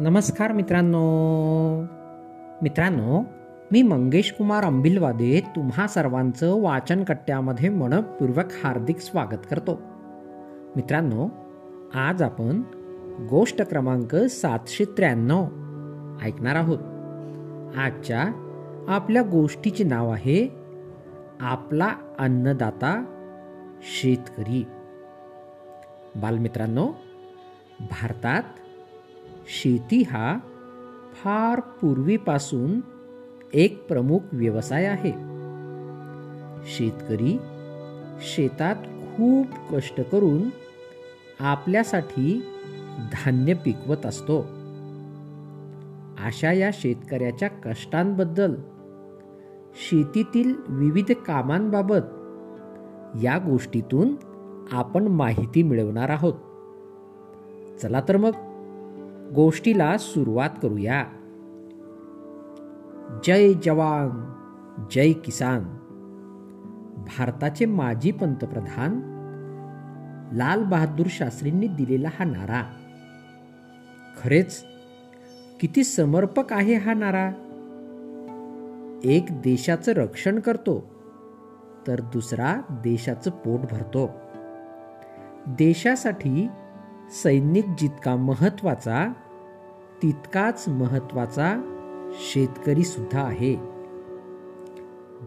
[0.00, 1.00] नमस्कार मित्रांनो.
[2.62, 3.22] मित्रांनो
[3.72, 9.82] मी मंगेश कुमार अंबिलवादे तुम्हा सर्वांचं वाचन कट्ट्यामध्ये मनपूर्वक हार्दिक स्वागत करतो.
[10.76, 11.28] मित्रांनो
[11.94, 12.62] आज आपण
[13.30, 15.42] गोष्ट क्रमांक सातशे त्र्याण्णव
[16.22, 16.78] ऐकणार आहोत.
[17.76, 18.22] आजच्या
[18.88, 20.56] आपल्या गोष्टीचे नाव आहे
[21.40, 21.88] आपला
[22.18, 23.04] अन्नदाता
[23.82, 24.66] शेतकरी.
[26.16, 26.88] बालमित्रांनो
[27.80, 28.42] भारतात
[29.50, 30.38] शेती हा
[31.12, 32.80] फार पूर्वीपासून
[33.52, 35.12] एक प्रमुख व्यवसाय आहे.
[36.66, 37.38] शेतकरी
[38.20, 38.76] शेतात
[39.16, 40.42] खूप कष्ट करून
[41.40, 42.44] आपल्यासाठी
[43.12, 44.40] धान्य पिकवत असतो.
[46.26, 48.54] अशा या शेतकऱ्याच्या कष्टांबद्दल
[49.90, 52.04] शेतीतील विविध कामांबाबत
[53.24, 54.14] या गोष्टीतून
[54.72, 56.34] आपण माहिती मिळवणार आहोत.
[57.80, 58.30] चला तर मग
[59.34, 61.04] गोष्टीला सुरुवात करूया.
[63.24, 64.32] जय जवान
[64.90, 65.64] जय किसान.
[66.98, 69.14] भारताचे माजी पंतप्रधान
[70.32, 72.62] लाल बहादूर शास्त्रींनी दिलेला हा नारा.
[74.22, 74.64] खरेच
[75.60, 77.30] किती समर्पक आहे हा नारा?
[79.04, 80.84] एक देशाचं रक्षण करतो
[81.86, 84.10] तर दुसरा देशाचं पोट भरतो.
[85.46, 86.48] देशासाठी
[87.10, 89.12] सैनिक जितका महत्त्वाचा
[90.02, 91.56] तितकाच महत्त्वाचा
[92.12, 93.56] शेतकरी सुद्धा आहे.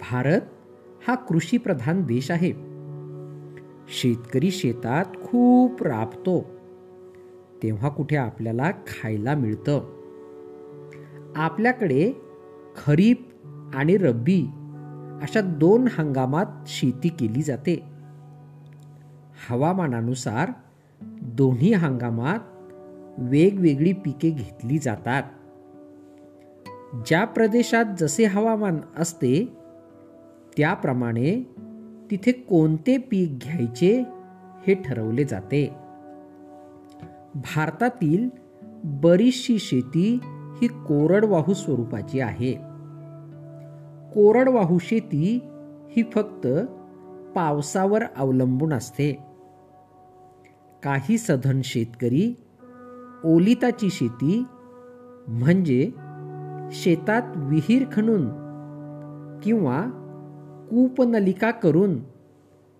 [0.00, 0.40] भारत
[1.08, 2.52] हा कृषीप्रधान देश आहे.
[3.88, 6.44] शेतकरी शेतात खूप राबतो.
[7.62, 9.80] तेव्हा कुठे आपल्याला खायला मिळतं?
[11.36, 12.12] आपल्याकडे
[12.84, 13.28] खरीप
[13.74, 14.46] आणि रब्बी
[15.22, 17.82] अशा दोन हंगामात शेती केली जाते.
[19.50, 20.52] हवामानानुसार
[21.22, 22.38] दोन्ही हंगामात
[23.18, 25.22] वेगवेगळी पिके घेतली जातात.
[27.06, 29.56] ज्या प्रदेशात जसे हवामान असते
[30.56, 31.54] त्याप्रमाणे
[32.10, 34.04] तिथे कोणते पीक घ्यायचे
[34.66, 35.74] हे ठरवले जाते.
[37.34, 38.28] भारतातील
[38.84, 40.18] बरीचशी शेती
[40.62, 42.52] ही कोरडवाहू स्वरूपाची आहे.
[44.14, 45.38] कोरडवाहू शेती
[45.90, 46.46] ही फक्त
[47.34, 49.27] पावसावर अवलंबून असते.
[50.82, 52.34] काही सधन शेतकरी
[53.24, 54.44] ओलिताची शेती
[55.28, 55.90] म्हणजे
[56.72, 58.28] शेतात विहीर खणून
[59.42, 59.82] किंवा
[60.70, 61.98] कूपनलिका करून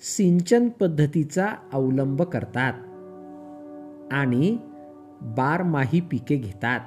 [0.00, 2.72] सिंचन पद्धतीचा अवलंब करतात
[4.12, 4.58] आणि
[5.22, 6.80] बारमाही पिके घेतात.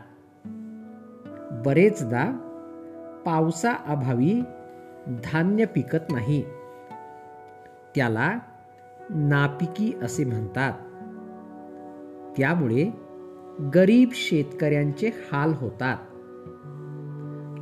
[1.65, 2.25] बरेचदा
[3.25, 4.41] पावसाअभावी
[5.23, 6.41] धान्य पिकत नाही.
[7.95, 8.39] त्याला
[9.09, 10.73] नापिकी असे म्हणतात.
[12.37, 12.91] त्यामुळे
[13.75, 15.97] गरीब शेतकऱ्यांचे हाल होतात.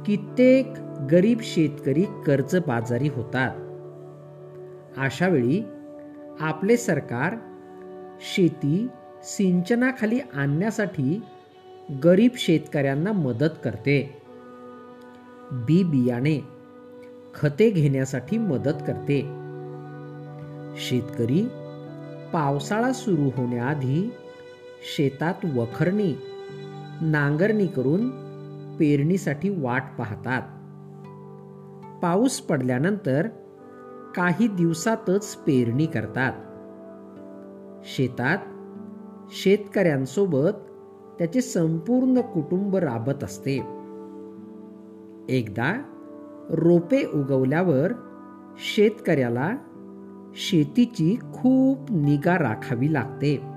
[0.05, 0.67] कित्येक
[1.11, 3.55] गरीब शेतकरी कर्जबाजारी होतात.
[4.99, 5.63] अशा वेळी
[6.39, 7.35] आपले सरकार
[8.21, 8.87] शेती
[9.23, 11.21] सिंचनाखाली आणण्यासाठी
[12.03, 14.21] गरीब शेतकऱ्यांना मदत करते.
[15.51, 16.39] बी बियाणे
[17.35, 19.21] खते घेण्यासाठी मदत करते.
[20.77, 21.47] शेतकरी
[22.33, 24.13] पावसाळा सुरू होण्याआधी
[24.83, 26.15] शेतात वखरणी
[27.01, 28.09] नांगरणी करून
[28.77, 30.41] पेरणीसाठी वाट पाहतात.
[32.01, 33.27] पाऊस पडल्यानंतर
[34.15, 36.33] काही दिवसातच पेरणी करतात.
[37.85, 38.37] शेतात
[39.31, 40.51] शेतकऱ्यांसोबत
[41.19, 43.57] त्याचे संपूर्ण कुटुंब राबत असते.
[45.29, 45.81] एकदा
[46.49, 47.93] रोपे उगवल्यावर
[48.57, 49.51] शेतकऱ्याला
[50.35, 53.52] शेतीची खूप निगा राखावी लागते.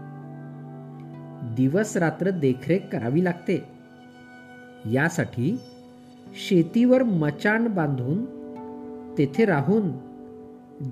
[1.55, 3.65] दिवस रात्र देखरेख करावी लागते.
[4.93, 5.61] यासाठी
[6.35, 8.25] शेतीवर मचाण बांधून
[9.19, 9.93] तेथे राहून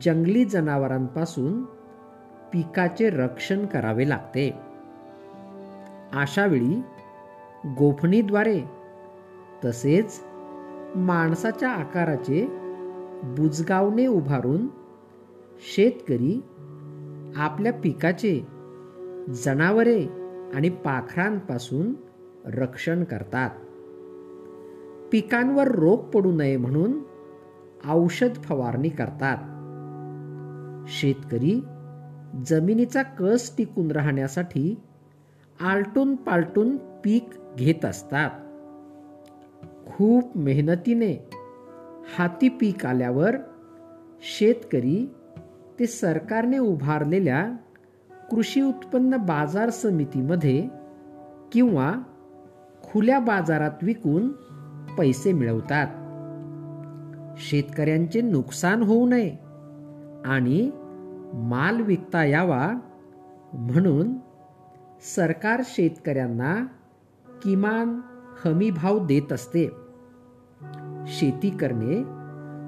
[0.03, 1.63] जंगली जनावरांपासून
[2.53, 4.55] पिकाचे रक्षण करावे लागते.
[6.13, 6.83] अशावेळी
[7.79, 8.61] गोफणीद्वारे
[9.65, 10.21] तसेच
[10.97, 12.47] माणसाच्या आकाराचे
[13.23, 14.67] बुजगावणे उभारून
[15.75, 16.41] शेतकरी
[17.37, 18.47] आपल्या पिकाचे
[19.45, 20.24] जनावरे
[20.55, 21.95] आणि पाखरांपासून
[22.45, 23.51] रक्षण करतात.
[25.13, 26.93] पिकांवर रोग पडू नये म्हणून
[27.89, 29.37] औषध फवारणी करतात.
[30.89, 31.61] शेतकरी
[32.47, 34.81] जमिनीचा कस टिकून राहण्यासाठी
[35.61, 38.31] आलटून पालटून पीक घेत असतात.
[39.87, 41.29] खूप मेहनतीने
[42.19, 43.37] हाती पीक आल्यावर
[44.39, 45.15] शेतकरी
[45.79, 47.57] ते सरकारने उभारलेल्या
[48.35, 50.69] कृषी उत्पन्न बाजार समितीमध्ये
[51.53, 51.95] किंवा
[52.83, 54.29] खुल्या बाजारात विकून
[54.99, 55.87] पैसे मिळवतात.
[57.39, 59.37] शेतकऱ्यांचे नुकसान होऊ नये
[60.25, 60.71] आणि
[61.35, 62.73] माल विकता यावा
[63.53, 64.15] म्हणून
[65.17, 66.67] सरकार शेतकऱ्यांना
[67.43, 68.01] किमान
[68.45, 69.69] हमी भाव देत असते.
[71.07, 72.01] शेती करणे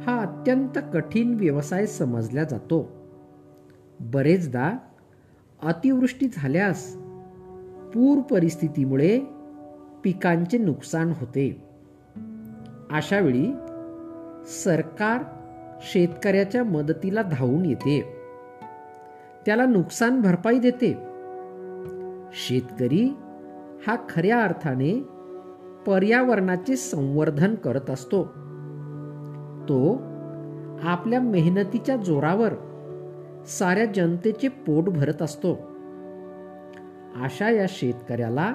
[0.06, 2.92] हा अत्यंत कठीण व्यवसाय समजला जातो.
[4.00, 4.72] बरेचदा
[5.62, 6.96] अतिवृष्टी झाल्यास
[7.94, 9.20] पूर परिस्थितीमुळे
[10.04, 11.62] पिकांचे नुकसान होते.
[12.90, 13.52] अशावेळी
[14.64, 15.22] सरकार
[15.80, 18.16] शेतकऱ्याच्या मदतीला धावून येते.
[19.46, 20.92] त्याला नुकसान भरपाई देते.
[22.32, 23.14] शेतकरी
[23.86, 25.06] हा खऱ्या अर्थाने
[25.86, 28.24] पर्यावरणाचे संवर्धन करत असतो.
[29.68, 29.92] तो
[30.82, 32.54] आपल्या मेहनतीच्या जोरावर
[33.46, 35.54] साऱ्या जनतेचे पोट भरत असतो.
[37.22, 38.54] अशा या शेतकऱ्याला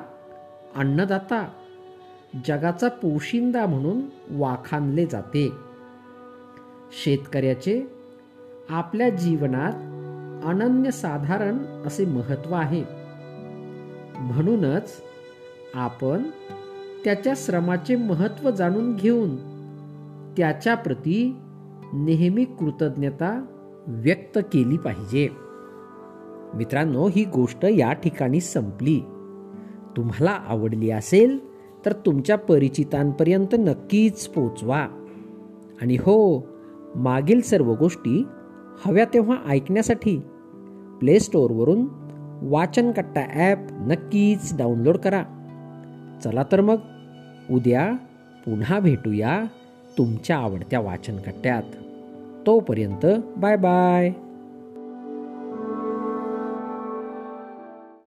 [0.76, 1.48] अन्नदाता
[2.46, 5.52] जगाचा पोशिंदा म्हणून वाखाणले जाते.
[7.04, 7.82] शेतकऱ्याचे
[8.70, 9.74] आपल्या जीवनात
[10.46, 12.84] अनन्यसाधारण असे महत्त्व आहे.
[14.20, 14.92] म्हणूनच
[15.74, 16.24] आपण
[17.04, 19.36] त्याच्या श्रमाचे महत्त्व जाणून घेऊन
[20.38, 21.36] त्याच्याप्रती
[21.94, 23.46] नेहमी कृतज्ञता
[23.88, 25.30] व्यक्त केली पाहिजे.
[26.54, 29.00] मित्रांनो ही गोष्ट या ठिकाणी संपली.
[29.98, 31.40] तुम्हाला आवडली असेल
[31.86, 34.88] तर तुमच्या परिचितांपर्यंत नक्कीच पोचवा.
[35.82, 36.48] आणि हो
[36.96, 38.26] मागील सर्व गोष्टी
[38.86, 40.20] हव्या तेव्हा ऐकण्यासाठी
[41.00, 41.88] प्ले स्टोअरवरून
[42.42, 45.24] वाचनकट्टा ॲप नक्कीच डाउनलोड करा.
[46.24, 46.76] चला तर मग
[47.52, 47.94] उद्या
[48.46, 49.44] पुन्हा भेटूया
[49.98, 51.64] तुमच्या आवडत्या वाचनकट्ट्यात
[52.46, 53.06] तोपर्यंत
[53.38, 54.14] बाय बाय.